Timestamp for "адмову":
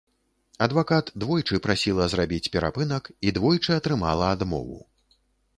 4.39-4.83